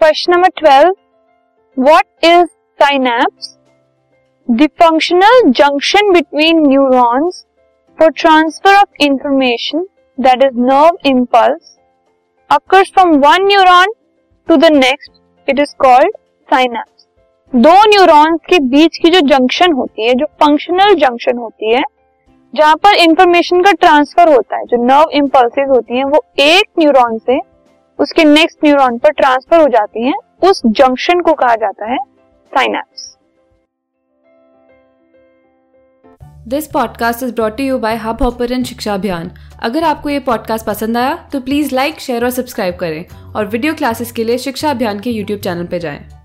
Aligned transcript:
Question 0.00 0.32
number 0.32 0.48
twelve 0.56 0.92
what 1.76 2.24
is 2.24 2.46
synapse 2.78 3.48
the 4.48 4.68
functional 4.82 5.50
junction 5.50 6.12
between 6.12 6.62
neurons 6.66 7.44
for 7.98 8.10
transfer 8.10 8.74
of 8.74 9.02
information 9.02 9.86
that 10.18 10.44
is 10.44 10.60
nerve 10.60 10.98
impulse 11.06 11.76
occurs 12.50 12.88
from 12.90 13.12
one 13.20 13.44
neuron 13.48 13.92
to 14.48 14.56
the 14.56 14.70
next. 14.70 15.10
It 15.48 15.60
is 15.60 15.74
called 15.84 16.16
synapse. 16.48 17.04
दो 17.52 17.74
neurons 17.88 18.40
के 18.50 18.58
बीच 18.58 18.98
की 18.98 19.10
जो 19.10 19.20
junction 19.20 19.72
होती 19.72 20.08
है, 20.08 20.14
जो 20.14 20.26
functional 20.42 20.94
junction 20.94 21.38
होती 21.38 21.74
है, 21.74 21.82
जहाँ 22.54 22.76
पर 22.76 22.94
इंफॉर्मेशन 22.94 23.62
का 23.62 23.72
ट्रांसफ़र 23.72 24.32
होता 24.34 24.56
है, 24.56 24.64
जो 24.64 24.84
नर्व 24.84 25.10
इम्पल्सिस 25.12 25.68
होती 25.68 25.96
हैं, 25.96 26.04
वो 26.04 26.24
एक 26.38 26.64
न्यूरॉन 26.78 27.18
से 27.18 27.38
उसके 28.00 28.24
नेक्स्ट 28.24 28.58
न्यूरॉन 28.64 28.98
पर 28.98 29.10
ट्रांसफ़र 29.10 29.60
हो 29.60 29.68
जाती 29.68 30.06
हैं, 30.06 30.14
उस 30.44 30.62
जंक्शन 30.66 31.20
को 31.20 31.32
कहा 31.32 31.54
जाता 31.54 31.90
है 31.92 31.98
synapse 32.52 33.08
this 36.48 36.66
podcast 36.66 37.22
is 37.22 37.34
brought 37.34 37.60
you 37.60 37.78
by 37.78 37.96
Hubhopper 38.22 38.62
शिक्षा 38.62 38.94
अभियान 38.94 39.30
अगर 39.62 39.84
आपको 39.84 40.08
ये 40.08 40.20
पॉडकास्ट 40.20 40.66
पसंद 40.66 40.96
आया 40.96 41.14
तो 41.32 41.40
प्लीज़ 41.40 41.74
लाइक 41.74 42.00
शेयर 42.00 42.24
और 42.24 42.30
सब्सक्राइब 42.30 42.76
करें। 42.76 43.04
और 43.36 43.46
वीडियो 43.46 43.74
क्लासेस 43.74 44.12
के 44.12 44.24
लिए 44.24 44.38
शिक्षा 44.38 44.70
अभियान 44.70 45.00
के 45.00 45.10
यूट्यूब 45.10 45.40
चैनल 45.40 45.66
पर 45.66 45.78
जाएँ। 45.78 46.19